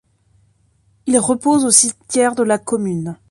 [1.05, 3.17] Il repose au cimetière de la commune.